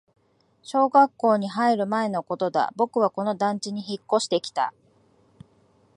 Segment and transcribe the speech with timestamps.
[0.63, 4.73] 小学校に入る前のことだ、僕はこの団地に引っ越してきた